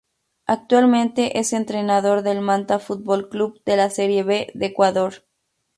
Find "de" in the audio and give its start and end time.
3.67-3.77, 4.55-4.65